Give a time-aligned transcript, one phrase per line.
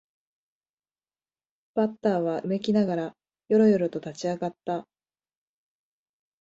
[1.75, 3.15] バッターはうめきながら
[3.49, 4.87] よろよろと立ち上がった